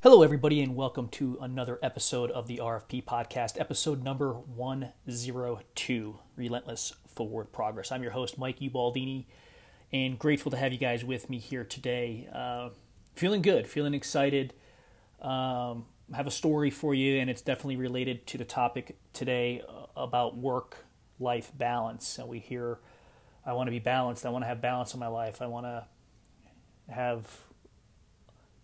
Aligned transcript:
Hello, 0.00 0.22
everybody, 0.22 0.62
and 0.62 0.76
welcome 0.76 1.08
to 1.08 1.36
another 1.40 1.76
episode 1.82 2.30
of 2.30 2.46
the 2.46 2.58
RFP 2.58 3.04
podcast, 3.04 3.58
episode 3.58 4.04
number 4.04 4.32
102 4.32 6.18
Relentless 6.36 6.92
Forward 7.08 7.50
Progress. 7.50 7.90
I'm 7.90 8.04
your 8.04 8.12
host, 8.12 8.38
Mike 8.38 8.60
Ubaldini, 8.60 9.24
and 9.92 10.16
grateful 10.16 10.52
to 10.52 10.56
have 10.56 10.72
you 10.72 10.78
guys 10.78 11.04
with 11.04 11.28
me 11.28 11.40
here 11.40 11.64
today. 11.64 12.28
Uh, 12.32 12.68
feeling 13.16 13.42
good, 13.42 13.66
feeling 13.66 13.92
excited. 13.92 14.54
Um, 15.20 15.86
have 16.14 16.28
a 16.28 16.30
story 16.30 16.70
for 16.70 16.94
you, 16.94 17.18
and 17.18 17.28
it's 17.28 17.42
definitely 17.42 17.74
related 17.74 18.24
to 18.28 18.38
the 18.38 18.44
topic 18.44 18.96
today 19.12 19.62
uh, 19.68 19.86
about 19.96 20.36
work 20.36 20.76
life 21.18 21.50
balance. 21.58 22.18
And 22.18 22.28
we 22.28 22.38
hear, 22.38 22.78
I 23.44 23.52
want 23.52 23.66
to 23.66 23.72
be 23.72 23.80
balanced, 23.80 24.24
I 24.24 24.28
want 24.28 24.44
to 24.44 24.48
have 24.48 24.60
balance 24.60 24.94
in 24.94 25.00
my 25.00 25.08
life, 25.08 25.42
I 25.42 25.46
want 25.46 25.66
to 25.66 25.86
have 26.88 27.26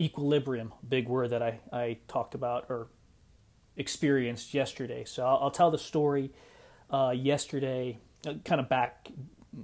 equilibrium, 0.00 0.72
big 0.86 1.08
word 1.08 1.30
that 1.30 1.42
I, 1.42 1.60
I 1.72 1.98
talked 2.08 2.34
about 2.34 2.66
or 2.68 2.88
experienced 3.76 4.54
yesterday. 4.54 5.04
So 5.04 5.24
I'll, 5.24 5.38
I'll 5.42 5.50
tell 5.50 5.70
the 5.70 5.78
story 5.78 6.32
uh, 6.90 7.14
yesterday, 7.16 7.98
uh, 8.26 8.34
kind 8.44 8.60
of 8.60 8.68
back 8.68 9.08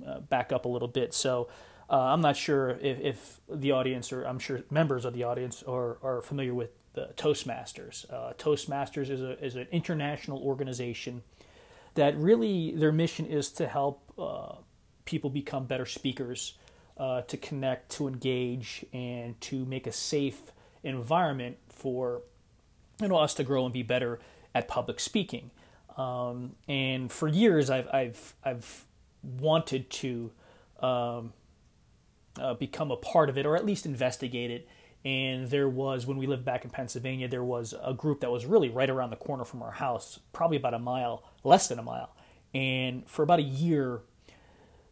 uh, 0.07 0.21
back 0.21 0.53
up 0.53 0.65
a 0.65 0.69
little 0.69 0.89
bit. 0.89 1.13
So 1.13 1.49
uh, 1.89 1.99
I'm 1.99 2.21
not 2.21 2.37
sure 2.37 2.79
if, 2.81 3.01
if, 3.01 3.41
the 3.49 3.73
audience, 3.73 4.13
or 4.13 4.25
I'm 4.25 4.39
sure 4.39 4.63
members 4.71 5.05
of 5.05 5.15
the 5.15 5.25
audience, 5.25 5.65
are, 5.65 5.99
are 6.03 6.23
familiar 6.23 6.55
with 6.55 6.71
the 6.93 7.11
Toastmasters. 7.17 8.11
Uh, 8.13 8.33
Toastmasters 8.35 9.11
is 9.11 9.21
a 9.21 9.45
is 9.45 9.57
an 9.57 9.67
international 9.73 10.39
organization 10.39 11.23
that 11.95 12.17
really 12.17 12.73
their 12.73 12.93
mission 12.93 13.27
is 13.27 13.51
to 13.53 13.67
help 13.67 14.03
uh, 14.19 14.55
people 15.05 15.31
become 15.31 15.67
better 15.67 15.87
speakers 15.87 16.55
uh, 17.01 17.23
to 17.23 17.39
connect, 17.39 17.91
to 17.93 18.07
engage, 18.07 18.85
and 18.93 19.41
to 19.41 19.65
make 19.65 19.87
a 19.87 19.93
safe 19.93 20.53
environment 20.85 21.57
for 21.71 22.21
you 23.01 23.09
know 23.09 23.17
us 23.17 23.33
to 23.35 23.43
grow 23.43 23.65
and 23.65 23.73
be 23.73 23.83
better 23.83 24.21
at 24.55 24.69
public 24.69 25.01
speaking. 25.01 25.51
Um, 25.97 26.57
and 26.69 27.11
for 27.11 27.27
years, 27.27 27.71
I've 27.71 27.89
I've 27.89 28.35
I've 28.45 28.85
wanted 29.23 29.89
to 29.91 30.31
um, 30.81 31.33
uh, 32.39 32.53
become 32.55 32.91
a 32.91 32.97
part 32.97 33.31
of 33.31 33.39
it, 33.39 33.47
or 33.47 33.57
at 33.57 33.65
least 33.65 33.87
investigate 33.87 34.51
it. 34.51 34.69
And 35.03 35.49
there 35.49 35.71
was 35.71 36.07
when 36.07 36.19
we 36.19 36.27
lived 36.27 36.45
back 36.45 36.65
in 36.67 36.71
Pennsylvania, 36.71 37.29
there 37.29 37.43
was 37.43 37.75
a 37.83 37.95
group 37.95 38.21
that 38.21 38.31
was 38.31 38.45
really 38.45 38.69
right 38.69 38.91
around 38.91 39.09
the 39.09 39.17
corner 39.17 39.47
from 39.47 39.63
our 39.63 39.71
house, 39.71 40.21
probably 40.35 40.59
about 40.59 40.75
a 40.75 40.79
mile, 40.79 41.25
less 41.45 41.69
than 41.69 41.79
a 41.79 41.83
mile. 41.83 42.15
And 42.53 43.09
for 43.09 43.23
about 43.23 43.39
a 43.39 43.45
year, 43.45 44.03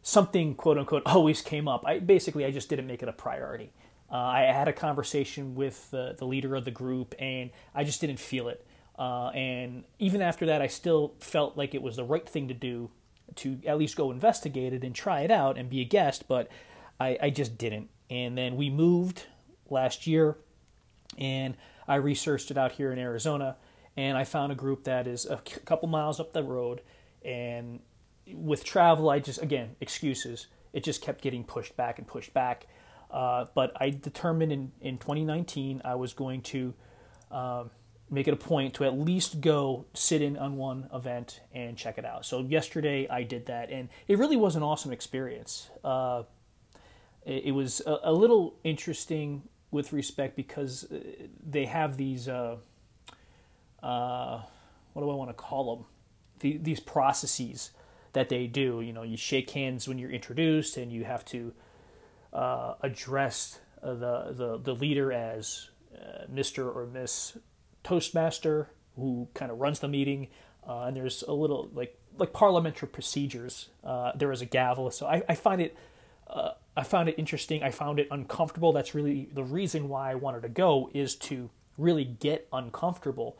something 0.09 0.55
quote 0.55 0.77
unquote 0.77 1.03
always 1.05 1.41
came 1.41 1.67
up. 1.67 1.83
I 1.85 1.99
basically 1.99 2.45
I 2.45 2.51
just 2.51 2.69
didn't 2.69 2.87
make 2.87 3.03
it 3.03 3.09
a 3.09 3.13
priority. 3.13 3.71
Uh, 4.11 4.15
I 4.15 4.41
had 4.41 4.67
a 4.67 4.73
conversation 4.73 5.53
with 5.53 5.91
the, 5.91 6.15
leader 6.21 6.55
of 6.55 6.65
the 6.65 6.71
group, 6.71 7.13
and 7.19 7.51
I 7.75 7.83
just 7.83 8.01
didn't 8.01 8.19
feel 8.19 8.47
it. 8.47 8.65
Uh, 8.97 9.29
and 9.29 9.83
even 9.99 10.21
after 10.21 10.47
that, 10.47 10.63
I 10.63 10.67
still 10.67 11.13
felt 11.19 11.55
like 11.55 11.75
it 11.75 11.83
was 11.83 11.95
the 11.95 12.03
right 12.03 12.27
thing 12.27 12.47
to 12.47 12.55
do 12.55 12.89
to 13.35 13.59
at 13.67 13.77
least 13.77 13.95
go 13.95 14.09
investigate 14.09 14.73
it 14.73 14.83
and 14.83 14.95
try 14.95 15.21
it 15.21 15.29
out 15.29 15.59
and 15.59 15.69
be 15.69 15.81
a 15.81 15.85
guest, 15.85 16.27
but 16.27 16.49
I, 16.99 17.19
I 17.21 17.29
just 17.29 17.59
didn't. 17.59 17.89
And 18.09 18.35
then 18.35 18.57
we 18.57 18.71
moved 18.71 19.27
last 19.69 20.07
year, 20.07 20.37
and 21.19 21.55
I 21.87 21.95
researched 21.95 22.49
it 22.49 22.57
out 22.57 22.71
here 22.71 22.91
in 22.91 22.97
Arizona, 22.97 23.57
and 23.95 24.17
I 24.17 24.23
found 24.23 24.51
a 24.51 24.55
group 24.55 24.85
that 24.85 25.05
is 25.05 25.27
a 25.27 25.37
couple 25.37 25.87
miles 25.87 26.19
up 26.19 26.33
the 26.33 26.43
road, 26.43 26.81
and 27.23 27.79
with 28.33 28.63
travel, 28.63 29.09
I 29.09 29.19
just 29.19 29.41
again 29.41 29.75
excuses. 29.81 30.47
It 30.73 30.83
just 30.83 31.01
kept 31.01 31.21
getting 31.21 31.43
pushed 31.43 31.75
back 31.75 31.97
and 31.97 32.07
pushed 32.07 32.33
back. 32.33 32.67
Uh, 33.09 33.45
but 33.55 33.71
I 33.79 33.89
determined 33.89 34.51
in, 34.51 34.71
in 34.81 34.97
2019 34.99 35.81
I 35.83 35.95
was 35.95 36.13
going 36.13 36.41
to 36.43 36.73
um, 37.31 37.71
make 38.09 38.27
it 38.27 38.33
a 38.33 38.37
point 38.37 38.75
to 38.75 38.85
at 38.85 38.97
least 38.97 39.41
go 39.41 39.85
sit 39.93 40.21
in 40.21 40.37
on 40.37 40.57
one 40.57 40.87
event 40.93 41.41
and 41.53 41.75
check 41.75 41.97
it 41.97 42.05
out. 42.05 42.25
So 42.25 42.41
yesterday 42.41 43.07
I 43.09 43.23
did 43.23 43.47
that, 43.47 43.71
and 43.71 43.89
it 44.07 44.17
really 44.17 44.37
was 44.37 44.55
an 44.55 44.63
awesome 44.63 44.91
experience. 44.91 45.69
Uh, 45.83 46.23
it, 47.25 47.45
it, 47.45 47.51
was 47.51 47.81
a, 47.85 47.97
a, 48.03 48.13
little 48.13 48.55
interesting 48.63 49.43
with 49.71 49.91
respect 49.91 50.35
because 50.35 50.85
uh, 50.91 50.99
they 51.47 51.65
have 51.65 51.97
these 51.97 52.27
uh, 52.27 52.57
uh, 53.83 54.41
what 54.93 55.01
do 55.01 55.09
I 55.09 55.15
want 55.15 55.29
to 55.29 55.35
call 55.35 55.75
them? 55.75 55.85
The, 56.39 56.57
these 56.57 56.79
processes 56.79 57.71
that 58.13 58.29
they 58.29 58.47
do. 58.47 58.81
You 58.81 58.93
know, 58.93 59.03
you 59.03 59.17
shake 59.17 59.51
hands 59.51 59.87
when 59.87 59.97
you're 59.97 60.11
introduced, 60.11 60.77
and 60.77 60.91
you 60.91 61.03
have 61.03 61.25
to 61.25 61.53
uh, 62.33 62.75
address 62.81 63.59
uh, 63.81 63.93
the, 63.93 64.33
the 64.33 64.57
the 64.57 64.75
leader 64.75 65.11
as 65.11 65.69
uh, 65.95 66.25
Mr. 66.31 66.73
or 66.75 66.85
Miss 66.85 67.37
Toastmaster, 67.83 68.69
who 68.95 69.27
kind 69.33 69.51
of 69.51 69.59
runs 69.59 69.79
the 69.79 69.87
meeting. 69.87 70.27
Uh, 70.67 70.83
and 70.83 70.95
there's 70.95 71.23
a 71.23 71.33
little 71.33 71.69
like 71.73 71.97
like 72.17 72.33
parliamentary 72.33 72.89
procedures. 72.89 73.69
Uh, 73.83 74.11
there 74.15 74.31
is 74.31 74.41
a 74.41 74.45
gavel, 74.45 74.91
so 74.91 75.07
I, 75.07 75.23
I 75.29 75.35
find 75.35 75.61
it. 75.61 75.75
Uh, 76.27 76.51
I 76.77 76.83
found 76.83 77.09
it 77.09 77.15
interesting. 77.17 77.63
I 77.63 77.71
found 77.71 77.99
it 77.99 78.07
uncomfortable. 78.11 78.71
That's 78.71 78.93
really 78.93 79.29
the 79.33 79.43
reason 79.43 79.89
why 79.89 80.11
I 80.11 80.15
wanted 80.15 80.43
to 80.43 80.49
go 80.49 80.89
is 80.93 81.15
to 81.15 81.49
really 81.77 82.05
get 82.05 82.47
uncomfortable. 82.53 83.37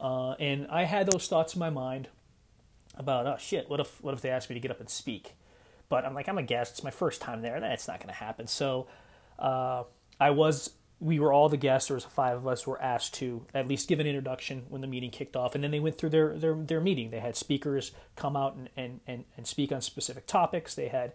and 0.00 0.66
I 0.68 0.84
had 0.84 1.10
those 1.10 1.28
thoughts 1.28 1.54
in 1.54 1.60
my 1.60 1.70
mind 1.70 2.08
about 2.94 3.26
oh 3.26 3.36
shit, 3.38 3.68
what 3.68 3.80
if 3.80 4.02
what 4.02 4.14
if 4.14 4.20
they 4.20 4.30
asked 4.30 4.50
me 4.50 4.54
to 4.54 4.60
get 4.60 4.70
up 4.70 4.80
and 4.80 4.88
speak? 4.88 5.34
But 5.88 6.04
I'm 6.04 6.14
like 6.14 6.28
I'm 6.28 6.38
a 6.38 6.42
guest. 6.42 6.72
It's 6.72 6.84
my 6.84 6.90
first 6.90 7.20
time 7.20 7.42
there. 7.42 7.58
That's 7.60 7.88
not 7.88 7.98
going 7.98 8.08
to 8.08 8.14
happen. 8.14 8.46
So 8.46 8.86
uh, 9.38 9.84
I 10.20 10.30
was. 10.30 10.70
We 11.00 11.18
were 11.18 11.32
all 11.32 11.48
the 11.48 11.56
guests. 11.56 11.88
There 11.88 11.96
was 11.96 12.04
five 12.04 12.36
of 12.36 12.46
us 12.46 12.64
were 12.64 12.80
asked 12.80 13.14
to 13.14 13.44
at 13.52 13.66
least 13.66 13.88
give 13.88 13.98
an 13.98 14.06
introduction 14.06 14.66
when 14.68 14.82
the 14.82 14.86
meeting 14.86 15.10
kicked 15.10 15.34
off, 15.34 15.56
and 15.56 15.64
then 15.64 15.72
they 15.72 15.80
went 15.80 15.98
through 15.98 16.10
their 16.10 16.38
their, 16.38 16.54
their 16.54 16.80
meeting. 16.80 17.10
They 17.10 17.18
had 17.18 17.34
speakers 17.34 17.90
come 18.14 18.36
out 18.36 18.54
and, 18.54 18.68
and, 18.76 19.00
and, 19.08 19.24
and 19.36 19.44
speak 19.44 19.72
on 19.72 19.80
specific 19.80 20.28
topics. 20.28 20.76
They 20.76 20.86
had 20.86 21.12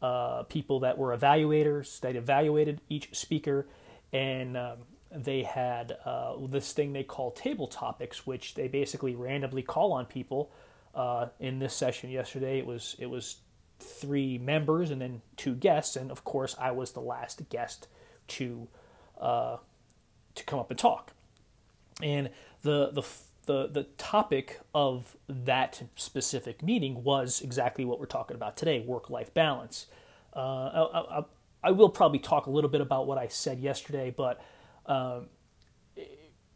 uh, 0.00 0.44
people 0.44 0.80
that 0.80 0.96
were 0.96 1.16
evaluators 1.16 2.00
that 2.00 2.16
evaluated 2.16 2.80
each 2.88 3.14
speaker, 3.14 3.66
and 4.10 4.56
um, 4.56 4.78
they 5.14 5.42
had 5.42 5.96
uh, 6.04 6.34
this 6.48 6.72
thing 6.72 6.94
they 6.94 7.04
call 7.04 7.30
table 7.30 7.66
topics, 7.66 8.26
which 8.26 8.54
they 8.54 8.68
basically 8.68 9.14
randomly 9.14 9.62
call 9.62 9.92
on 9.92 10.06
people 10.06 10.50
uh, 10.96 11.28
in 11.38 11.58
this 11.58 11.74
session 11.74 12.10
yesterday. 12.10 12.58
It 12.58 12.66
was 12.66 12.96
it 12.98 13.06
was 13.06 13.36
three 13.78 14.38
members 14.38 14.90
and 14.90 15.00
then 15.00 15.20
two 15.36 15.54
guests, 15.54 15.94
and 15.94 16.10
of 16.10 16.24
course 16.24 16.56
I 16.58 16.72
was 16.72 16.92
the 16.92 17.00
last 17.00 17.48
guest 17.50 17.86
to 18.28 18.66
uh, 19.20 19.58
to 20.34 20.44
come 20.44 20.58
up 20.58 20.70
and 20.70 20.78
talk. 20.78 21.12
And 22.02 22.30
the 22.62 22.90
the 22.92 23.02
the 23.44 23.68
the 23.68 23.82
topic 23.98 24.60
of 24.74 25.16
that 25.28 25.82
specific 25.94 26.62
meeting 26.62 27.04
was 27.04 27.40
exactly 27.42 27.84
what 27.84 28.00
we're 28.00 28.06
talking 28.06 28.34
about 28.34 28.56
today: 28.56 28.80
work 28.80 29.10
life 29.10 29.32
balance. 29.34 29.86
Uh, 30.34 30.88
I, 30.92 31.18
I, 31.18 31.24
I, 31.64 31.70
will 31.70 31.88
probably 31.88 32.18
talk 32.18 32.44
a 32.44 32.50
little 32.50 32.68
bit 32.68 32.82
about 32.82 33.06
what 33.06 33.16
I 33.16 33.28
said 33.28 33.58
yesterday, 33.58 34.12
but 34.14 34.38
um, 34.84 35.28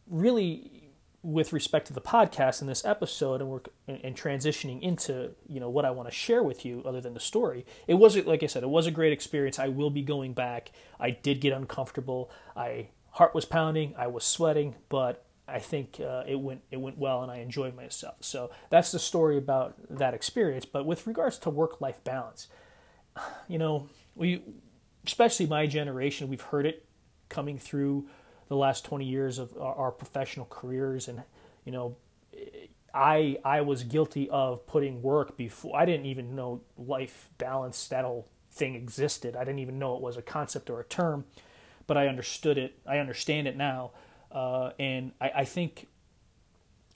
really 0.06 0.79
with 1.22 1.52
respect 1.52 1.86
to 1.86 1.92
the 1.92 2.00
podcast 2.00 2.62
in 2.62 2.66
this 2.66 2.84
episode 2.84 3.40
and 3.42 3.50
we're 3.50 3.60
and 3.86 4.16
transitioning 4.16 4.80
into 4.80 5.30
you 5.46 5.60
know 5.60 5.68
what 5.68 5.84
I 5.84 5.90
want 5.90 6.08
to 6.08 6.14
share 6.14 6.42
with 6.42 6.64
you 6.64 6.82
other 6.86 7.00
than 7.00 7.12
the 7.12 7.20
story 7.20 7.66
it 7.86 7.94
wasn't 7.94 8.26
like 8.26 8.42
I 8.42 8.46
said 8.46 8.62
it 8.62 8.70
was 8.70 8.86
a 8.86 8.90
great 8.90 9.12
experience. 9.12 9.58
I 9.58 9.68
will 9.68 9.90
be 9.90 10.02
going 10.02 10.32
back. 10.32 10.72
I 10.98 11.10
did 11.10 11.40
get 11.40 11.52
uncomfortable. 11.52 12.30
I 12.56 12.88
heart 13.10 13.34
was 13.34 13.44
pounding. 13.44 13.94
I 13.98 14.06
was 14.06 14.24
sweating 14.24 14.76
but 14.88 15.26
I 15.46 15.58
think 15.58 16.00
uh, 16.00 16.22
it 16.26 16.36
went 16.36 16.62
it 16.70 16.78
went 16.78 16.96
well 16.96 17.22
and 17.22 17.30
I 17.30 17.38
enjoyed 17.38 17.76
myself. 17.76 18.16
So 18.20 18.50
that's 18.70 18.92
the 18.92 18.98
story 18.98 19.36
about 19.36 19.74
that 19.90 20.14
experience. 20.14 20.64
But 20.64 20.86
with 20.86 21.06
regards 21.06 21.38
to 21.40 21.50
work 21.50 21.80
life 21.80 22.02
balance 22.02 22.48
you 23.48 23.58
know 23.58 23.88
we 24.14 24.42
especially 25.06 25.46
my 25.46 25.66
generation 25.66 26.28
we've 26.28 26.40
heard 26.40 26.66
it 26.66 26.86
coming 27.28 27.58
through 27.58 28.06
the 28.50 28.56
last 28.56 28.84
20 28.84 29.04
years 29.06 29.38
of 29.38 29.56
our, 29.58 29.92
professional 29.92 30.44
careers 30.50 31.06
and 31.06 31.22
you 31.64 31.70
know 31.70 31.96
I 32.92 33.38
I 33.44 33.60
was 33.60 33.84
guilty 33.84 34.28
of 34.28 34.66
putting 34.66 35.02
work 35.02 35.36
before 35.36 35.78
I 35.78 35.84
didn't 35.84 36.06
even 36.06 36.34
know 36.34 36.60
life 36.76 37.30
balance 37.38 37.86
that 37.88 38.04
whole 38.04 38.28
thing 38.50 38.74
existed. 38.74 39.36
I 39.36 39.44
didn't 39.44 39.60
even 39.60 39.78
know 39.78 39.94
it 39.94 40.02
was 40.02 40.16
a 40.16 40.22
concept 40.22 40.68
or 40.68 40.80
a 40.80 40.84
term, 40.84 41.24
but 41.86 41.96
I 41.96 42.08
understood 42.08 42.58
it. 42.58 42.76
I 42.84 42.98
understand 42.98 43.46
it 43.46 43.56
now, 43.56 43.92
uh, 44.32 44.72
and 44.80 45.12
I, 45.20 45.30
I, 45.36 45.44
think 45.44 45.86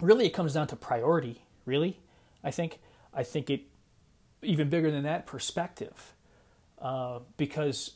really 0.00 0.26
it 0.26 0.30
comes 0.30 0.54
down 0.54 0.66
to 0.68 0.76
priority. 0.76 1.42
Really, 1.64 2.00
I 2.42 2.50
think 2.50 2.80
I 3.12 3.22
think 3.22 3.48
it 3.48 3.62
even 4.42 4.68
bigger 4.68 4.90
than 4.90 5.04
that 5.04 5.26
perspective, 5.26 6.14
uh, 6.80 7.20
because 7.36 7.92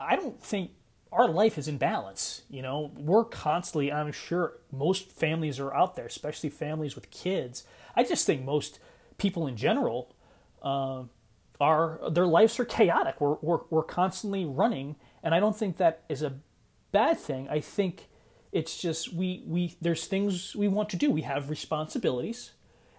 I 0.00 0.16
don't 0.16 0.42
think 0.42 0.72
our 1.12 1.28
life 1.28 1.58
is 1.58 1.68
in 1.68 1.78
balance. 1.78 2.42
You 2.48 2.62
know, 2.62 2.92
we're 2.96 3.24
constantly, 3.24 3.90
I'm 3.92 4.12
sure 4.12 4.58
most 4.70 5.10
families 5.10 5.58
are 5.58 5.74
out 5.74 5.94
there, 5.96 6.06
especially 6.06 6.50
families 6.50 6.94
with 6.94 7.10
kids. 7.10 7.64
I 7.96 8.04
just 8.04 8.26
think 8.26 8.44
most 8.44 8.78
people 9.18 9.46
in 9.46 9.56
general 9.56 10.14
uh, 10.62 11.02
are, 11.60 12.00
their 12.10 12.26
lives 12.26 12.60
are 12.60 12.64
chaotic. 12.64 13.20
We're, 13.20 13.36
we're, 13.42 13.60
we're 13.70 13.82
constantly 13.82 14.44
running, 14.44 14.96
and 15.22 15.34
I 15.34 15.40
don't 15.40 15.56
think 15.56 15.76
that 15.76 16.02
is 16.08 16.22
a 16.22 16.34
bad 16.92 17.18
thing. 17.18 17.48
I 17.48 17.60
think 17.60 18.08
It's 18.52 18.82
just 18.82 19.12
we 19.14 19.44
we 19.46 19.76
there's 19.80 20.08
things 20.08 20.56
we 20.56 20.68
want 20.68 20.88
to 20.90 20.96
do. 20.96 21.12
We 21.12 21.22
have 21.22 21.50
responsibilities, 21.50 22.52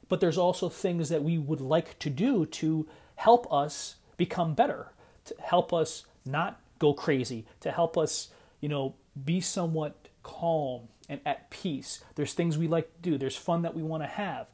but 0.07 0.19
there's 0.21 0.37
also 0.37 0.69
things 0.69 1.09
that 1.09 1.23
we 1.23 1.37
would 1.37 1.59
like 1.59 1.99
to 1.99 2.09
do 2.09 2.45
to 2.45 2.87
help 3.15 3.51
us 3.51 3.97
become 4.17 4.53
better, 4.55 4.93
to 5.25 5.35
help 5.41 5.73
us 5.73 6.05
not 6.25 6.61
go 6.81 6.93
crazy, 6.93 7.45
to 7.61 7.71
help 7.71 7.97
us, 7.97 8.29
you 8.59 8.67
know, 8.67 8.95
be 9.23 9.39
somewhat 9.39 10.09
calm 10.23 10.87
and 11.07 11.21
at 11.25 11.49
peace. 11.51 12.03
There's 12.15 12.33
things 12.33 12.57
we 12.57 12.67
like 12.67 12.91
to 12.95 13.01
do. 13.01 13.17
There's 13.17 13.37
fun 13.37 13.61
that 13.61 13.75
we 13.75 13.83
want 13.83 14.03
to 14.03 14.07
have. 14.07 14.47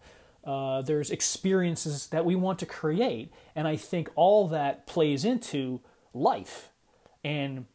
Uh, 0.44 0.82
there's 0.82 1.10
experiences 1.10 2.08
that 2.08 2.26
we 2.26 2.36
want 2.36 2.60
to 2.60 2.66
create. 2.66 3.32
And 3.56 3.68
I 3.68 3.78
think 3.78 4.10
all 4.16 4.48
that 4.50 4.86
plays 4.86 5.24
into 5.26 5.82
life. 6.14 6.70
And 7.24 7.66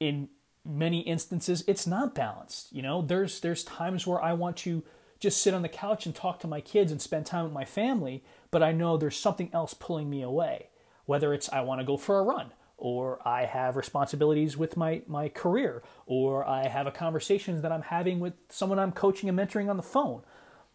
in 0.00 0.28
many 0.64 1.00
instances, 1.00 1.62
it's 1.66 1.86
not 1.86 2.14
balanced. 2.14 2.72
You 2.72 2.82
know, 2.82 3.00
there's 3.00 3.40
there's 3.40 3.64
times 3.64 4.06
where 4.06 4.20
I 4.20 4.32
want 4.32 4.56
to 4.58 4.82
just 5.20 5.40
sit 5.40 5.54
on 5.54 5.62
the 5.62 5.68
couch 5.68 6.06
and 6.06 6.14
talk 6.14 6.40
to 6.40 6.46
my 6.46 6.60
kids 6.60 6.90
and 6.90 7.00
spend 7.00 7.26
time 7.26 7.44
with 7.44 7.52
my 7.52 7.64
family, 7.64 8.24
but 8.50 8.62
I 8.62 8.72
know 8.72 8.96
there's 8.96 9.16
something 9.16 9.50
else 9.52 9.72
pulling 9.72 10.10
me 10.10 10.22
away. 10.22 10.68
Whether 11.06 11.32
it's 11.34 11.48
I 11.52 11.60
want 11.60 11.80
to 11.80 11.84
go 11.84 11.96
for 11.96 12.18
a 12.18 12.22
run, 12.22 12.52
or 12.76 13.26
I 13.26 13.44
have 13.44 13.76
responsibilities 13.76 14.56
with 14.56 14.76
my, 14.76 15.02
my 15.06 15.28
career, 15.28 15.82
or 16.06 16.46
I 16.46 16.68
have 16.68 16.86
a 16.86 16.92
conversation 16.92 17.60
that 17.62 17.72
I'm 17.72 17.82
having 17.82 18.20
with 18.20 18.34
someone 18.48 18.78
I'm 18.78 18.92
coaching 18.92 19.28
and 19.28 19.38
mentoring 19.38 19.70
on 19.70 19.76
the 19.76 19.82
phone. 19.82 20.22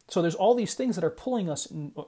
So 0.08 0.22
there's 0.22 0.36
all 0.36 0.56
these 0.56 0.74
things 0.74 0.96
that 0.96 1.04
are 1.04 1.10
pulling 1.10 1.50
us, 1.50 1.68
uh, 1.72 2.04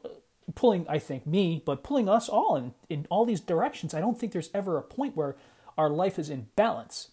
pulling, 0.55 0.85
I 0.89 0.97
think, 0.97 1.27
me, 1.27 1.61
but 1.65 1.83
pulling 1.83 2.09
us 2.09 2.29
all 2.29 2.55
in, 2.55 2.73
in 2.89 3.05
all 3.09 3.25
these 3.25 3.41
directions. 3.41 3.93
I 3.93 3.99
don't 3.99 4.19
think 4.19 4.31
there's 4.31 4.49
ever 4.53 4.77
a 4.77 4.81
point 4.81 5.15
where 5.15 5.35
our 5.77 5.89
life 5.89 6.17
is 6.17 6.29
in 6.29 6.47
balance, 6.55 7.11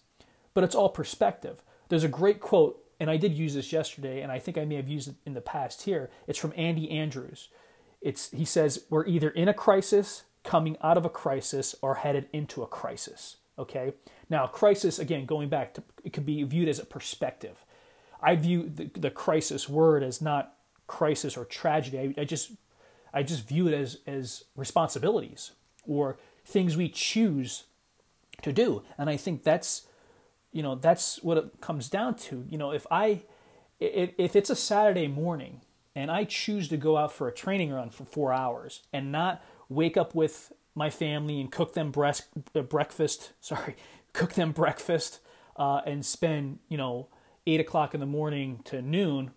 but 0.53 0.63
it's 0.63 0.75
all 0.75 0.89
perspective. 0.89 1.61
There's 1.89 2.03
a 2.03 2.09
great 2.09 2.39
quote, 2.39 2.83
and 2.99 3.09
I 3.09 3.17
did 3.17 3.33
use 3.33 3.53
this 3.53 3.71
yesterday, 3.71 4.21
and 4.21 4.31
I 4.31 4.39
think 4.39 4.57
I 4.57 4.65
may 4.65 4.75
have 4.75 4.87
used 4.87 5.09
it 5.09 5.15
in 5.25 5.33
the 5.33 5.41
past 5.41 5.83
here. 5.83 6.09
It's 6.27 6.39
from 6.39 6.53
Andy 6.55 6.89
Andrews. 6.91 7.49
It's, 8.01 8.31
he 8.31 8.45
says, 8.45 8.85
We're 8.89 9.05
either 9.05 9.29
in 9.29 9.47
a 9.47 9.53
crisis, 9.53 10.23
coming 10.49 10.75
out 10.81 10.97
of 10.97 11.05
a 11.05 11.09
crisis, 11.09 11.75
or 11.79 11.93
headed 11.93 12.27
into 12.33 12.63
a 12.63 12.65
crisis. 12.65 13.37
Okay? 13.59 13.93
Now, 14.31 14.47
crisis, 14.47 14.97
again, 14.97 15.27
going 15.27 15.47
back 15.47 15.75
to 15.75 15.83
it 16.03 16.11
could 16.11 16.25
be 16.25 16.41
viewed 16.41 16.67
as 16.67 16.79
a 16.79 16.85
perspective. 16.85 17.63
I 18.19 18.35
view 18.35 18.67
the, 18.67 18.89
the 18.99 19.11
crisis 19.11 19.69
word 19.69 20.01
as 20.01 20.23
not 20.23 20.55
crisis 20.87 21.37
or 21.37 21.45
tragedy. 21.45 21.99
I, 21.99 22.21
I 22.21 22.23
just 22.23 22.53
I 23.13 23.21
just 23.21 23.47
view 23.47 23.67
it 23.67 23.75
as 23.75 23.99
as 24.07 24.45
responsibilities 24.55 25.51
or 25.85 26.17
things 26.43 26.75
we 26.75 26.89
choose 26.89 27.65
to 28.41 28.51
do. 28.51 28.81
And 28.97 29.07
I 29.07 29.17
think 29.17 29.43
that's 29.43 29.85
you 30.51 30.63
know 30.63 30.73
that's 30.73 31.21
what 31.21 31.37
it 31.37 31.61
comes 31.61 31.89
down 31.89 32.15
to. 32.15 32.43
You 32.49 32.57
know, 32.57 32.71
if 32.71 32.87
I 32.89 33.21
if, 33.79 34.13
if 34.17 34.35
it's 34.35 34.49
a 34.49 34.55
Saturday 34.55 35.07
morning 35.07 35.61
and 35.95 36.09
I 36.09 36.23
choose 36.23 36.69
to 36.69 36.77
go 36.77 36.97
out 36.97 37.11
for 37.11 37.27
a 37.27 37.31
training 37.31 37.71
run 37.71 37.91
for 37.91 38.03
four 38.03 38.33
hours 38.33 38.81
and 38.91 39.11
not 39.11 39.43
wake 39.69 39.95
up 39.95 40.13
with 40.13 40.51
my 40.75 40.89
family 40.89 41.39
and 41.39 41.51
cook 41.51 41.73
them 41.73 41.91
breast, 41.91 42.27
uh, 42.55 42.61
breakfast, 42.61 43.31
sorry, 43.41 43.75
cook 44.13 44.33
them 44.33 44.51
breakfast 44.51 45.19
uh, 45.55 45.81
and 45.85 46.05
spend 46.05 46.59
you 46.67 46.77
know 46.77 47.07
eight 47.47 47.59
o'clock 47.59 47.93
in 47.93 47.99
the 47.99 48.05
morning 48.05 48.61
to 48.65 48.81
noon 48.81 49.31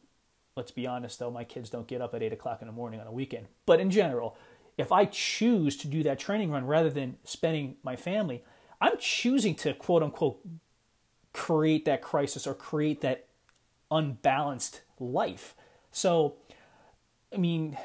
Let's 0.56 0.70
be 0.70 0.86
honest 0.86 1.18
though, 1.18 1.30
my 1.30 1.44
kids 1.44 1.70
don't 1.70 1.86
get 1.86 2.00
up 2.00 2.14
at 2.14 2.22
8 2.22 2.32
o'clock 2.32 2.60
in 2.60 2.66
the 2.66 2.72
morning 2.72 3.00
on 3.00 3.06
a 3.06 3.12
weekend. 3.12 3.46
But 3.64 3.80
in 3.80 3.90
general, 3.90 4.36
if 4.76 4.92
I 4.92 5.06
choose 5.06 5.76
to 5.78 5.86
do 5.86 6.02
that 6.02 6.18
training 6.18 6.50
run 6.50 6.66
rather 6.66 6.90
than 6.90 7.16
spending 7.24 7.76
my 7.82 7.96
family, 7.96 8.44
I'm 8.80 8.98
choosing 8.98 9.54
to 9.56 9.72
quote 9.74 10.02
unquote 10.02 10.40
create 11.32 11.86
that 11.86 12.02
crisis 12.02 12.46
or 12.46 12.54
create 12.54 13.00
that 13.00 13.26
unbalanced 13.90 14.82
life. 15.00 15.54
So, 15.90 16.34
I 17.32 17.38
mean, 17.38 17.78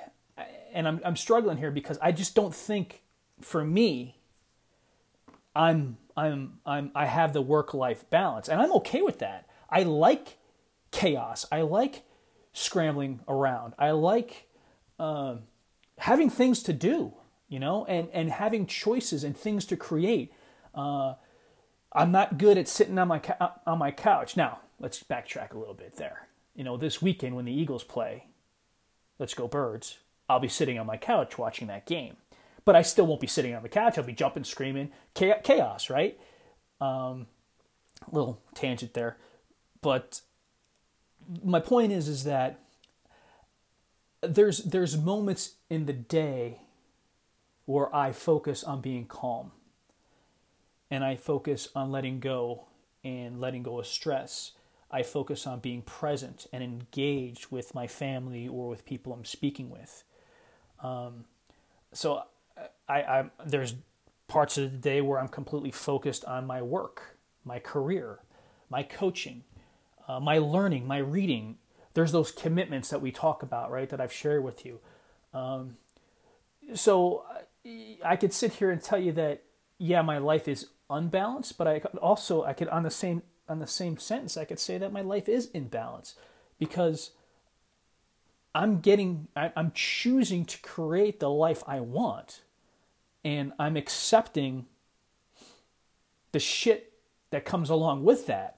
and 0.78 0.88
I'm, 0.88 1.02
I'm 1.04 1.16
struggling 1.16 1.58
here 1.58 1.72
because 1.72 1.98
I 2.04 2.12
just 2.12 2.36
don't 2.36 2.54
think 2.54 3.02
for 3.42 3.66
me, 3.66 4.20
I'm, 5.56 5.98
I'm, 6.16 6.60
I'm, 6.68 6.92
I 6.94 7.08
have 7.08 7.34
the 7.34 7.42
work 7.42 7.74
life 7.74 8.08
balance 8.12 8.48
and 8.48 8.62
I'm 8.62 8.72
okay 8.74 9.02
with 9.02 9.18
that. 9.18 9.50
I 9.72 9.82
like 9.82 10.38
chaos. 10.92 11.48
I 11.52 11.62
like 11.62 12.04
scrambling 12.54 13.22
around. 13.28 13.74
I 13.80 13.90
like 13.90 14.50
uh, 15.00 15.38
having 15.98 16.30
things 16.30 16.62
to 16.64 16.74
do, 16.74 17.12
you 17.50 17.60
know, 17.60 17.84
and, 17.86 18.10
and 18.14 18.30
having 18.30 18.68
choices 18.68 19.24
and 19.24 19.36
things 19.36 19.66
to 19.66 19.76
create. 19.76 20.32
Uh, 20.76 21.16
I'm 21.92 22.12
not 22.12 22.38
good 22.38 22.60
at 22.60 22.68
sitting 22.68 23.00
on 23.00 23.08
my 23.08 23.20
on 23.66 23.80
my 23.80 23.90
couch. 23.90 24.38
Now, 24.38 24.60
let's 24.80 25.02
backtrack 25.02 25.56
a 25.56 25.58
little 25.58 25.74
bit 25.74 25.96
there. 25.96 26.28
You 26.56 26.64
know, 26.64 26.78
this 26.78 27.02
weekend 27.02 27.36
when 27.36 27.46
the 27.46 27.52
Eagles 27.52 27.84
play, 27.84 28.28
let's 29.18 29.34
go 29.34 29.48
Birds. 29.48 29.98
I'll 30.30 30.40
be 30.40 30.48
sitting 30.48 30.78
on 30.78 30.86
my 30.86 30.98
couch 30.98 31.38
watching 31.38 31.68
that 31.68 31.86
game, 31.86 32.18
but 32.66 32.76
I 32.76 32.82
still 32.82 33.08
won't 33.08 33.22
be 33.22 33.28
sitting 33.28 33.56
on 33.56 33.64
the 33.64 33.70
couch. 33.70 33.98
I'll 33.98 34.04
be 34.04 34.14
jumping, 34.14 34.44
screaming, 34.44 34.92
chaos, 35.14 35.90
right? 35.90 36.20
Um, 36.82 37.28
little 38.12 38.42
tangent 38.54 38.94
there, 38.94 39.18
but 39.82 40.22
my 41.44 41.60
point 41.60 41.92
is 41.92 42.08
is 42.08 42.24
that 42.24 42.60
there's 44.22 44.60
there's 44.60 44.98
moments 44.98 45.56
in 45.70 45.86
the 45.86 45.94
day 45.94 46.62
where 47.66 47.94
I 47.94 48.12
focus 48.12 48.64
on 48.64 48.82
being 48.82 49.06
calm 49.06 49.52
and 50.90 51.04
I 51.04 51.16
focus 51.16 51.70
on 51.76 51.92
letting 51.92 52.20
go 52.20 52.66
and 53.04 53.42
letting 53.42 53.64
go 53.64 53.80
of 53.80 53.88
stress. 53.88 54.54
I 54.90 55.04
focus 55.04 55.46
on 55.46 55.60
being 55.60 55.82
present 55.82 56.48
and 56.54 56.64
engaged 56.64 57.48
with 57.52 57.76
my 57.76 57.88
family 57.88 58.48
or 58.48 58.70
with 58.70 58.86
people 58.86 59.12
I'm 59.12 59.26
speaking 59.26 59.70
with. 59.70 60.04
Um, 60.82 61.26
so 61.94 62.24
I, 62.88 63.02
I, 63.02 63.26
there's 63.46 63.76
parts 64.28 64.58
of 64.58 64.72
the 64.72 64.78
day 64.78 65.02
where 65.02 65.20
I'm 65.20 65.28
completely 65.28 65.72
focused 65.72 66.26
on 66.26 66.46
my 66.46 66.62
work, 66.62 67.18
my 67.44 67.60
career, 67.60 68.20
my 68.70 68.84
coaching, 68.84 69.44
uh, 70.08 70.20
my 70.20 70.38
learning, 70.38 70.88
my 70.88 70.98
reading. 70.98 71.58
There's 71.94 72.12
those 72.12 72.32
commitments 72.32 72.90
that 72.90 73.02
we 73.02 73.12
talk 73.12 73.42
about, 73.44 73.72
right? 73.72 73.90
That 73.90 74.02
I've 74.02 74.14
shared 74.14 74.44
with 74.44 74.66
you. 74.66 74.80
Um, 75.34 75.78
so 76.74 77.24
I 78.04 78.16
could 78.16 78.34
sit 78.34 78.54
here 78.54 78.72
and 78.72 78.82
tell 78.82 79.00
you 79.00 79.12
that 79.14 79.44
yeah, 79.78 80.02
my 80.02 80.18
life 80.18 80.48
is 80.48 80.68
unbalanced, 80.90 81.58
but 81.58 81.68
I 81.68 81.80
also 82.02 82.44
I 82.44 82.54
could 82.54 82.68
on 82.70 82.84
the 82.84 82.92
same 82.92 83.22
on 83.50 83.60
the 83.60 83.68
same 83.68 83.98
sentence 83.98 84.36
I 84.36 84.46
could 84.46 84.60
say 84.60 84.78
that 84.78 84.92
my 84.92 85.02
life 85.02 85.30
is 85.30 85.48
in 85.52 85.68
balance 85.68 86.16
because 86.60 87.12
I'm 88.58 88.80
getting 88.80 89.28
I, 89.36 89.52
I'm 89.56 89.72
choosing 89.74 90.46
to 90.46 90.58
create 90.62 91.20
the 91.20 91.30
life 91.30 91.64
I 91.68 91.80
want, 91.80 92.42
and 93.24 93.54
I'm 93.60 93.78
accepting 93.78 94.66
the 96.32 96.40
shit 96.40 96.94
that 97.30 97.46
comes 97.46 97.70
along 97.70 98.04
with 98.04 98.28
that 98.28 98.58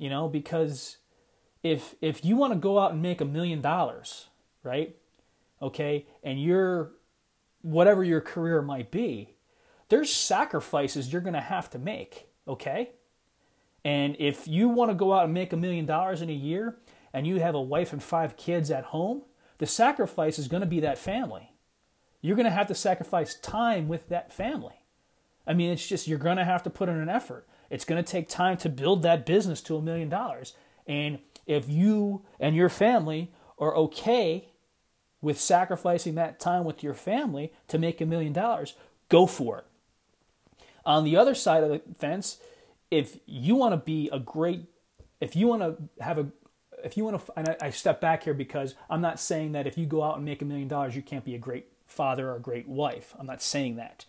you 0.00 0.08
know, 0.08 0.28
because 0.28 0.96
if 1.62 1.94
if 2.00 2.24
you 2.24 2.34
want 2.34 2.54
to 2.54 2.58
go 2.58 2.78
out 2.78 2.92
and 2.92 3.02
make 3.02 3.20
a 3.20 3.24
million 3.26 3.60
dollars, 3.60 4.28
right? 4.64 4.96
Okay, 5.60 6.06
and 6.22 6.42
you're 6.42 6.92
whatever 7.60 8.02
your 8.02 8.22
career 8.22 8.62
might 8.62 8.90
be, 8.90 9.34
there's 9.90 10.10
sacrifices 10.10 11.12
you're 11.12 11.20
going 11.20 11.34
to 11.34 11.40
have 11.40 11.68
to 11.68 11.78
make, 11.78 12.28
okay? 12.48 12.92
And 13.84 14.16
if 14.18 14.48
you 14.48 14.70
want 14.70 14.90
to 14.90 14.94
go 14.94 15.12
out 15.12 15.24
and 15.24 15.34
make 15.34 15.52
a 15.52 15.56
million 15.58 15.84
dollars 15.84 16.22
in 16.22 16.30
a 16.30 16.34
year 16.34 16.78
and 17.12 17.26
you 17.26 17.38
have 17.40 17.54
a 17.54 17.60
wife 17.60 17.92
and 17.92 18.02
five 18.02 18.38
kids 18.38 18.70
at 18.70 18.84
home, 18.84 19.20
the 19.60 19.66
sacrifice 19.66 20.38
is 20.38 20.48
going 20.48 20.62
to 20.62 20.66
be 20.66 20.80
that 20.80 20.98
family. 20.98 21.52
You're 22.22 22.34
going 22.34 22.46
to 22.46 22.50
have 22.50 22.66
to 22.68 22.74
sacrifice 22.74 23.34
time 23.34 23.88
with 23.88 24.08
that 24.08 24.32
family. 24.32 24.86
I 25.46 25.52
mean, 25.52 25.70
it's 25.70 25.86
just 25.86 26.08
you're 26.08 26.18
going 26.18 26.38
to 26.38 26.44
have 26.46 26.62
to 26.62 26.70
put 26.70 26.88
in 26.88 26.96
an 26.96 27.10
effort. 27.10 27.46
It's 27.68 27.84
going 27.84 28.02
to 28.02 28.10
take 28.10 28.28
time 28.28 28.56
to 28.58 28.70
build 28.70 29.02
that 29.02 29.26
business 29.26 29.60
to 29.62 29.76
a 29.76 29.82
million 29.82 30.08
dollars. 30.08 30.54
And 30.86 31.18
if 31.46 31.68
you 31.68 32.22
and 32.40 32.56
your 32.56 32.70
family 32.70 33.32
are 33.58 33.76
okay 33.76 34.48
with 35.20 35.38
sacrificing 35.38 36.14
that 36.14 36.40
time 36.40 36.64
with 36.64 36.82
your 36.82 36.94
family 36.94 37.52
to 37.68 37.78
make 37.78 38.00
a 38.00 38.06
million 38.06 38.32
dollars, 38.32 38.74
go 39.10 39.26
for 39.26 39.58
it. 39.58 39.66
On 40.86 41.04
the 41.04 41.18
other 41.18 41.34
side 41.34 41.62
of 41.62 41.68
the 41.68 41.82
fence, 41.98 42.38
if 42.90 43.18
you 43.26 43.56
want 43.56 43.74
to 43.74 43.76
be 43.76 44.08
a 44.10 44.18
great, 44.18 44.62
if 45.20 45.36
you 45.36 45.46
want 45.48 45.60
to 45.60 46.02
have 46.02 46.16
a, 46.16 46.28
if 46.84 46.96
you 46.96 47.04
want 47.04 47.24
to, 47.24 47.32
and 47.36 47.56
I, 47.60 47.70
step 47.70 48.00
back 48.00 48.24
here 48.24 48.34
because 48.34 48.74
I'm 48.88 49.00
not 49.00 49.20
saying 49.20 49.52
that 49.52 49.66
if 49.66 49.78
you 49.78 49.86
go 49.86 50.02
out 50.02 50.16
and 50.16 50.24
make 50.24 50.42
a 50.42 50.44
million 50.44 50.68
dollars, 50.68 50.96
you 50.96 51.02
can't 51.02 51.24
be 51.24 51.34
a 51.34 51.38
great 51.38 51.66
father 51.86 52.30
or 52.30 52.36
a 52.36 52.40
great 52.40 52.68
wife. 52.68 53.14
I'm 53.18 53.26
not 53.26 53.42
saying 53.42 53.76
that. 53.76 54.04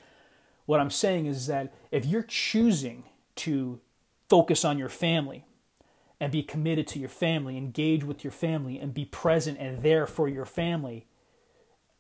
What 0.66 0.80
I'm 0.80 0.90
saying 0.90 1.26
is 1.26 1.48
that 1.48 1.74
if 1.92 2.06
you're 2.06 2.24
choosing 2.24 3.04
to 3.38 3.80
focus 4.30 4.64
on 4.64 4.78
your 4.78 4.90
family 4.90 5.46
and 6.20 6.32
be 6.32 6.44
committed 6.44 6.88
to 6.88 7.00
your 7.00 7.10
family, 7.10 7.58
engage 7.58 8.04
with 8.04 8.24
your 8.24 8.32
family, 8.32 8.80
and 8.80 8.94
be 8.94 9.06
present 9.06 9.58
and 9.60 9.82
there 9.82 10.06
for 10.06 10.30
your 10.30 10.46
family, 10.46 11.08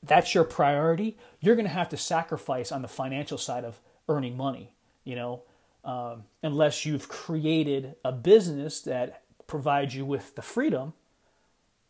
that's 0.03 0.33
your 0.33 0.43
priority, 0.43 1.17
you're 1.39 1.55
going 1.55 1.67
to 1.67 1.73
have 1.73 1.89
to 1.89 1.97
sacrifice 1.97 2.71
on 2.71 2.81
the 2.81 2.87
financial 2.87 3.37
side 3.37 3.65
of 3.65 3.79
earning 4.07 4.37
money, 4.37 4.73
you 5.03 5.15
know, 5.15 5.43
um, 5.83 6.23
unless 6.43 6.85
you've 6.85 7.09
created 7.09 7.95
a 8.05 8.11
business 8.11 8.81
that 8.81 9.23
provide 9.51 9.91
you 9.91 10.05
with 10.05 10.35
the 10.35 10.41
freedom 10.41 10.93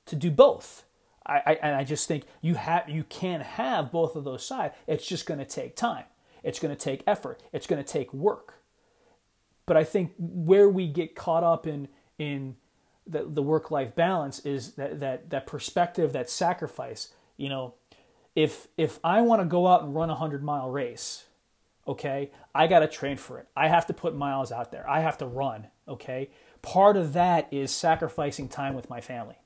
to 0.07 0.15
do 0.15 0.31
both. 0.31 0.83
I, 1.27 1.41
I, 1.45 1.53
and 1.61 1.75
I 1.75 1.83
just 1.83 2.07
think 2.07 2.23
you 2.41 2.55
have 2.55 2.89
you 2.89 3.03
can 3.03 3.41
have 3.41 3.91
both 3.91 4.15
of 4.15 4.23
those 4.23 4.43
sides. 4.43 4.73
It's 4.87 5.05
just 5.05 5.27
going 5.27 5.39
to 5.39 5.45
take 5.45 5.75
time. 5.75 6.05
It's 6.43 6.59
going 6.59 6.75
to 6.75 6.83
take 6.83 7.03
effort. 7.05 7.43
It's 7.53 7.67
going 7.67 7.81
to 7.81 7.87
take 7.87 8.11
work. 8.11 8.55
But 9.67 9.77
I 9.77 9.83
think 9.83 10.13
where 10.17 10.67
we 10.67 10.87
get 10.87 11.15
caught 11.15 11.43
up 11.43 11.67
in 11.67 11.87
in 12.17 12.55
the, 13.05 13.25
the 13.25 13.43
work 13.43 13.69
life 13.69 13.93
balance 13.95 14.39
is 14.39 14.73
that, 14.73 14.99
that 14.99 15.29
that 15.29 15.45
perspective, 15.45 16.13
that 16.13 16.31
sacrifice. 16.31 17.09
You 17.37 17.49
know, 17.49 17.75
if 18.35 18.69
if 18.75 18.99
I 19.03 19.21
want 19.21 19.41
to 19.43 19.45
go 19.45 19.67
out 19.67 19.83
and 19.83 19.93
run 19.93 20.09
a 20.09 20.15
hundred 20.15 20.43
mile 20.43 20.71
race, 20.71 21.25
okay, 21.87 22.31
I 22.55 22.65
got 22.65 22.79
to 22.79 22.87
train 22.87 23.17
for 23.17 23.37
it. 23.37 23.47
I 23.55 23.67
have 23.67 23.85
to 23.85 23.93
put 23.93 24.15
miles 24.15 24.51
out 24.51 24.71
there. 24.71 24.89
I 24.89 25.01
have 25.01 25.19
to 25.19 25.27
run. 25.27 25.67
Okay, 25.87 26.31
part 26.61 26.97
of 26.97 27.13
that 27.13 27.47
is 27.51 27.71
sacrificing 27.71 28.47
time 28.47 28.73
with 28.73 28.89
my 28.89 29.01
family. 29.01 29.37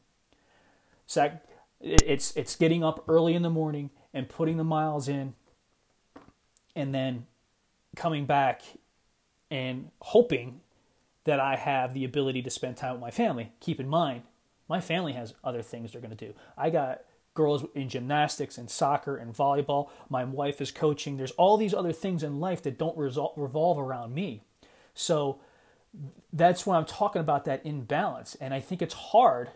Sac- 1.08 1.46
it's 1.82 2.36
it's 2.36 2.56
getting 2.56 2.84
up 2.84 3.04
early 3.08 3.34
in 3.36 3.42
the 3.42 3.50
morning 3.50 3.92
and 4.14 4.30
putting 4.30 4.58
the 4.58 4.64
miles 4.64 5.08
in, 5.08 5.34
and 6.76 6.94
then 6.94 7.28
coming 7.96 8.26
back 8.26 8.62
and 9.52 9.92
hoping 10.02 10.62
that 11.26 11.40
I 11.40 11.56
have 11.56 11.94
the 11.94 12.06
ability 12.06 12.42
to 12.44 12.50
spend 12.50 12.78
time 12.78 12.94
with 12.94 13.02
my 13.02 13.12
family. 13.12 13.52
Keep 13.60 13.80
in 13.80 13.88
mind, 13.88 14.24
my 14.68 14.82
family 14.82 15.14
has 15.14 15.34
other 15.44 15.62
things 15.62 15.92
they're 15.92 16.02
going 16.02 16.16
to 16.16 16.28
do. 16.28 16.34
I 16.58 16.70
got 16.70 17.02
girls 17.34 17.66
in 17.76 17.90
gymnastics 17.90 18.58
and 18.58 18.70
soccer 18.70 19.18
and 19.18 19.34
volleyball. 19.34 19.90
My 20.10 20.24
wife 20.24 20.62
is 20.62 20.72
coaching. 20.72 21.18
There's 21.18 21.32
all 21.32 21.58
these 21.58 21.74
other 21.74 21.92
things 21.92 22.24
in 22.24 22.40
life 22.40 22.64
that 22.64 22.78
don't 22.78 22.98
revolve 22.98 23.78
around 23.78 24.14
me. 24.14 24.44
So 24.94 25.40
that's 26.34 26.66
why 26.66 26.78
I'm 26.78 26.86
talking 26.86 27.22
about 27.22 27.46
that 27.46 27.66
imbalance. 27.66 28.36
And 28.36 28.54
I 28.54 28.60
think 28.60 28.82
it's 28.82 28.94
hard. 28.94 29.52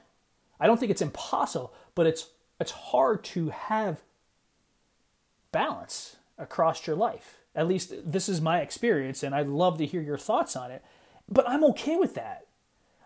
I 0.60 0.68
don't 0.68 0.80
think 0.80 0.92
it's 0.92 1.02
impossible, 1.02 1.74
but 1.96 2.08
it's 2.08 2.30
it's 2.60 2.72
hard 2.72 3.24
to 3.24 3.50
have 3.50 4.02
balance 5.52 6.18
across 6.38 6.86
your 6.86 6.96
life. 6.96 7.38
At 7.56 7.68
least 7.68 7.94
this 8.06 8.30
is 8.30 8.42
my 8.42 8.60
experience, 8.62 9.24
and 9.24 9.34
I'd 9.34 9.48
love 9.48 9.78
to 9.78 9.86
hear 9.86 10.02
your 10.02 10.18
thoughts 10.18 10.56
on 10.56 10.72
it. 10.72 10.84
But 11.28 11.48
I'm 11.48 11.64
okay 11.66 11.96
with 11.96 12.16
that. 12.16 12.48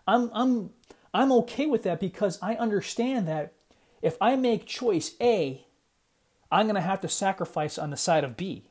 I'm 0.06 0.30
I'm 0.32 0.70
I'm 1.12 1.32
okay 1.32 1.66
with 1.66 1.82
that 1.84 2.00
because 2.00 2.38
I 2.42 2.54
understand 2.54 3.28
that 3.28 3.52
if 4.02 4.16
I 4.20 4.36
make 4.36 4.66
choice 4.66 5.14
A, 5.20 5.64
I'm 6.50 6.66
going 6.66 6.74
to 6.74 6.80
have 6.80 7.00
to 7.00 7.08
sacrifice 7.08 7.78
on 7.78 7.90
the 7.90 7.96
side 7.96 8.22
of 8.24 8.36
B. 8.36 8.64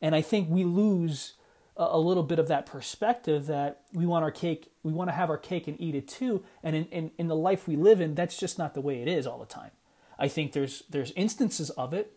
And 0.00 0.14
I 0.14 0.22
think 0.22 0.48
we 0.48 0.64
lose 0.64 1.34
a, 1.78 1.98
little 1.98 2.24
bit 2.24 2.38
of 2.38 2.48
that 2.48 2.66
perspective 2.66 3.46
that 3.46 3.82
we 3.92 4.04
want 4.04 4.24
our 4.24 4.30
cake, 4.30 4.72
we 4.82 4.92
want 4.92 5.08
to 5.08 5.14
have 5.14 5.30
our 5.30 5.38
cake 5.38 5.68
and 5.68 5.80
eat 5.80 5.94
it 5.94 6.08
too. 6.08 6.42
And 6.62 6.74
in, 6.74 6.84
in, 6.86 7.10
in 7.16 7.28
the 7.28 7.36
life 7.36 7.68
we 7.68 7.76
live 7.76 8.00
in, 8.00 8.14
that's 8.14 8.36
just 8.36 8.58
not 8.58 8.74
the 8.74 8.80
way 8.80 9.00
it 9.00 9.08
is 9.08 9.26
all 9.26 9.38
the 9.38 9.46
time. 9.46 9.70
I 10.18 10.26
think 10.28 10.52
there's 10.52 10.82
there's 10.90 11.12
instances 11.12 11.70
of 11.70 11.94
it, 11.94 12.12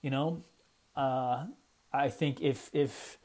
you 0.00 0.10
know. 0.10 0.44
Uh, 0.96 1.46
I 1.92 2.08
think 2.10 2.40
if 2.40 2.70
if 2.72 3.18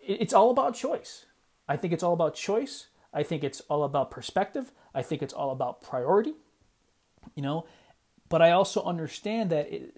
it's 0.00 0.34
all 0.34 0.50
about 0.50 0.74
choice. 0.74 1.24
I 1.66 1.76
think 1.76 1.92
it's 1.92 2.02
all 2.02 2.12
about 2.12 2.34
choice. 2.34 2.88
I 3.12 3.22
think 3.22 3.42
it's 3.42 3.60
all 3.62 3.82
about 3.82 4.10
perspective. 4.10 4.72
I 4.94 5.02
think 5.02 5.22
it's 5.22 5.32
all 5.32 5.50
about 5.50 5.80
priority. 5.80 6.34
You 7.34 7.42
know, 7.42 7.66
but 8.28 8.42
I 8.42 8.50
also 8.50 8.82
understand 8.84 9.50
that 9.50 9.72
it, 9.72 9.94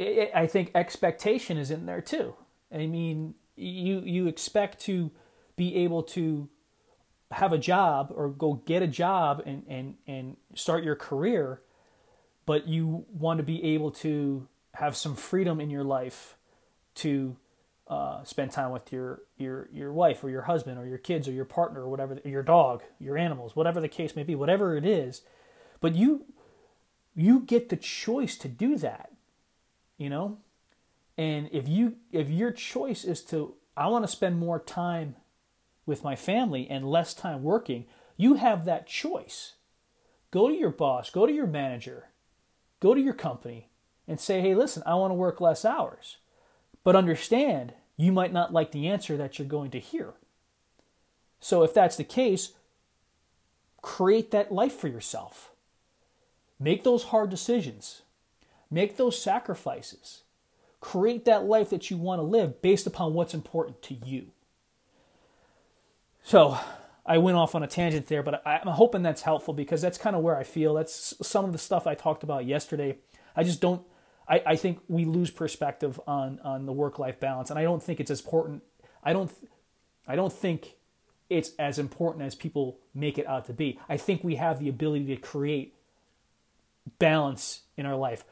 it, 0.00 0.30
I 0.34 0.46
think 0.46 0.70
expectation 0.74 1.56
is 1.56 1.70
in 1.70 1.86
there 1.86 2.00
too. 2.00 2.34
I 2.72 2.86
mean, 2.86 3.34
you 3.56 4.00
you 4.00 4.26
expect 4.26 4.80
to 4.82 5.10
be 5.56 5.76
able 5.76 6.02
to 6.02 6.48
have 7.32 7.52
a 7.52 7.58
job 7.58 8.12
or 8.14 8.28
go 8.28 8.54
get 8.64 8.82
a 8.82 8.86
job 8.86 9.42
and 9.44 9.64
and 9.68 9.94
and 10.06 10.36
start 10.54 10.84
your 10.84 10.96
career, 10.96 11.60
but 12.46 12.66
you 12.66 13.04
want 13.12 13.38
to 13.38 13.44
be 13.44 13.62
able 13.62 13.90
to 13.90 14.48
have 14.74 14.96
some 14.96 15.14
freedom 15.14 15.60
in 15.60 15.68
your 15.68 15.84
life 15.84 16.36
to 16.94 17.36
uh, 17.88 18.22
spend 18.24 18.52
time 18.52 18.70
with 18.70 18.92
your 18.92 19.22
your 19.36 19.68
your 19.72 19.92
wife 19.92 20.22
or 20.24 20.30
your 20.30 20.42
husband 20.42 20.78
or 20.78 20.86
your 20.86 20.98
kids 20.98 21.28
or 21.28 21.32
your 21.32 21.44
partner 21.44 21.82
or 21.82 21.88
whatever 21.88 22.20
your 22.24 22.42
dog 22.42 22.84
your 23.00 23.18
animals 23.18 23.56
whatever 23.56 23.80
the 23.80 23.88
case 23.88 24.14
may 24.14 24.22
be 24.22 24.36
whatever 24.36 24.76
it 24.76 24.84
is 24.84 25.22
but 25.80 25.96
you 25.96 26.24
you 27.16 27.40
get 27.40 27.68
the 27.68 27.76
choice 27.76 28.36
to 28.36 28.46
do 28.46 28.76
that 28.76 29.10
you 30.00 30.08
know 30.08 30.38
and 31.16 31.48
if 31.52 31.68
you 31.68 31.96
if 32.10 32.28
your 32.28 32.50
choice 32.50 33.04
is 33.04 33.22
to 33.22 33.54
i 33.76 33.86
want 33.86 34.04
to 34.04 34.10
spend 34.10 34.38
more 34.38 34.58
time 34.58 35.14
with 35.86 36.02
my 36.02 36.16
family 36.16 36.68
and 36.68 36.90
less 36.90 37.14
time 37.14 37.42
working 37.42 37.84
you 38.16 38.34
have 38.34 38.64
that 38.64 38.86
choice 38.86 39.54
go 40.30 40.48
to 40.48 40.54
your 40.54 40.70
boss 40.70 41.10
go 41.10 41.26
to 41.26 41.32
your 41.32 41.46
manager 41.46 42.08
go 42.80 42.94
to 42.94 43.00
your 43.00 43.14
company 43.14 43.68
and 44.08 44.18
say 44.18 44.40
hey 44.40 44.54
listen 44.54 44.82
i 44.86 44.94
want 44.94 45.10
to 45.10 45.14
work 45.14 45.40
less 45.40 45.64
hours 45.64 46.16
but 46.82 46.96
understand 46.96 47.74
you 48.00 48.12
might 48.12 48.32
not 48.32 48.52
like 48.52 48.72
the 48.72 48.88
answer 48.88 49.16
that 49.18 49.38
you're 49.38 49.46
going 49.46 49.70
to 49.72 49.78
hear. 49.78 50.14
So, 51.38 51.62
if 51.62 51.74
that's 51.74 51.96
the 51.96 52.04
case, 52.04 52.52
create 53.82 54.30
that 54.30 54.52
life 54.52 54.72
for 54.72 54.88
yourself. 54.88 55.52
Make 56.58 56.82
those 56.82 57.04
hard 57.04 57.30
decisions, 57.30 58.02
make 58.70 58.96
those 58.96 59.20
sacrifices. 59.20 60.22
Create 60.80 61.24
that 61.26 61.44
life 61.44 61.70
that 61.70 61.90
you 61.90 61.96
want 61.96 62.20
to 62.20 62.24
live 62.24 62.62
based 62.62 62.86
upon 62.86 63.14
what's 63.14 63.34
important 63.34 63.82
to 63.82 63.94
you. 63.94 64.28
So, 66.22 66.58
I 67.04 67.18
went 67.18 67.36
off 67.36 67.54
on 67.54 67.62
a 67.62 67.66
tangent 67.66 68.06
there, 68.06 68.22
but 68.22 68.42
I'm 68.46 68.68
hoping 68.68 69.02
that's 69.02 69.22
helpful 69.22 69.52
because 69.52 69.82
that's 69.82 69.98
kind 69.98 70.14
of 70.14 70.22
where 70.22 70.36
I 70.36 70.44
feel. 70.44 70.74
That's 70.74 71.14
some 71.26 71.44
of 71.44 71.52
the 71.52 71.58
stuff 71.58 71.86
I 71.86 71.94
talked 71.94 72.22
about 72.22 72.44
yesterday. 72.44 72.98
I 73.34 73.42
just 73.42 73.60
don't 73.60 73.82
I, 74.30 74.42
I 74.46 74.56
think 74.56 74.78
we 74.86 75.04
lose 75.04 75.30
perspective 75.30 76.00
on 76.06 76.38
on 76.44 76.64
the 76.64 76.72
work 76.72 76.98
life 76.98 77.18
balance, 77.18 77.50
and 77.50 77.58
I 77.58 77.62
don't 77.62 77.82
think 77.82 77.98
it's 77.98 78.10
as 78.10 78.20
important. 78.20 78.62
I 79.02 79.12
don't 79.12 79.30
I 80.06 80.14
don't 80.14 80.32
think 80.32 80.76
it's 81.28 81.50
as 81.58 81.78
important 81.78 82.24
as 82.24 82.34
people 82.34 82.78
make 82.94 83.18
it 83.18 83.26
out 83.26 83.46
to 83.46 83.52
be. 83.52 83.78
I 83.88 83.96
think 83.96 84.22
we 84.22 84.36
have 84.36 84.60
the 84.60 84.68
ability 84.68 85.06
to 85.06 85.16
create 85.16 85.74
balance 86.98 87.62
in 87.76 87.86
our 87.86 87.96
life. 87.96 88.24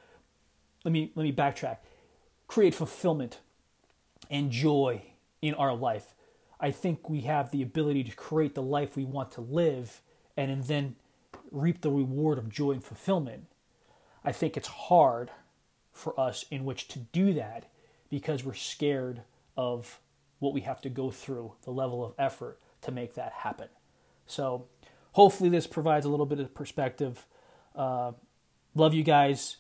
Let 0.89 0.93
me 0.93 1.13
let 1.15 1.25
me 1.25 1.33
backtrack. 1.35 1.77
Create 2.47 2.75
fulfillment 2.75 3.41
and 4.31 4.51
joy 4.51 5.03
in 5.43 5.53
our 5.53 5.75
life. 5.75 6.15
I 6.59 6.71
think 6.71 7.11
we 7.11 7.21
have 7.21 7.51
the 7.51 7.61
ability 7.61 8.05
to 8.05 8.17
create 8.17 8.55
the 8.55 8.63
life 8.63 8.97
we 8.97 9.05
want 9.05 9.31
to 9.33 9.43
live 9.43 10.01
and 10.35 10.51
and 10.51 10.65
then 10.65 10.97
reap 11.51 11.83
the 11.83 11.91
reward 11.91 12.39
of 12.39 12.49
joy 12.49 12.71
and 12.71 12.83
fulfillment. 12.83 13.49
I 14.25 14.33
think 14.33 14.57
it's 14.57 14.69
hard 14.69 15.31
for 15.93 16.19
us 16.19 16.47
in 16.51 16.65
which 16.65 16.89
to 16.89 17.01
do 17.01 17.35
that 17.35 17.71
because 18.09 18.43
we're 18.43 18.55
scared 18.55 19.21
of 19.59 20.01
what 20.39 20.55
we 20.55 20.63
have 20.63 20.81
to 20.81 20.89
go 20.89 21.11
through, 21.11 21.53
the 21.65 21.71
level 21.71 22.03
of 22.03 22.15
effort 22.19 22.59
to 22.81 22.91
make 22.91 23.15
that 23.15 23.33
happen. 23.33 23.69
So, 24.27 24.65
hopefully, 25.13 25.51
this 25.51 25.67
provides 25.67 26.07
a 26.07 26.09
little 26.09 26.25
bit 26.25 26.41
of 26.41 26.55
perspective. 26.55 27.27
Uh, 27.77 28.13
love 28.75 28.95
you 28.95 29.03
guys. 29.03 29.59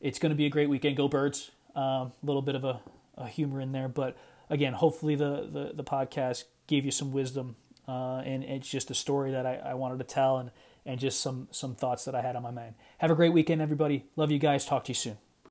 It's 0.00 0.18
going 0.18 0.30
to 0.30 0.36
be 0.36 0.46
a 0.46 0.50
great 0.50 0.68
weekend. 0.68 0.96
Go 0.96 1.08
Birds. 1.08 1.50
A 1.74 1.80
um, 1.80 2.12
little 2.22 2.42
bit 2.42 2.54
of 2.54 2.64
a, 2.64 2.80
a, 3.16 3.28
humor 3.28 3.60
in 3.60 3.72
there, 3.72 3.88
but 3.88 4.16
again, 4.50 4.72
hopefully, 4.72 5.14
the, 5.14 5.48
the, 5.50 5.72
the 5.74 5.84
podcast 5.84 6.44
gave 6.66 6.84
you 6.84 6.90
some 6.90 7.12
wisdom. 7.12 7.56
Uh, 7.86 8.18
and 8.18 8.42
it's 8.42 8.68
just 8.68 8.90
a 8.90 8.94
story 8.94 9.30
that 9.30 9.46
I, 9.46 9.54
I 9.56 9.74
wanted 9.74 9.98
to 9.98 10.04
tell 10.04 10.38
and, 10.38 10.50
and 10.84 10.98
just 10.98 11.20
some, 11.20 11.48
some 11.50 11.74
thoughts 11.74 12.04
that 12.04 12.14
I 12.14 12.22
had 12.22 12.36
on 12.36 12.42
my 12.42 12.50
mind. 12.50 12.74
Have 12.98 13.10
a 13.10 13.14
great 13.14 13.32
weekend, 13.32 13.62
everybody. 13.62 14.06
Love 14.16 14.30
you 14.30 14.38
guys. 14.38 14.64
Talk 14.64 14.84
to 14.84 14.90
you 14.90 14.94
soon. 14.94 15.18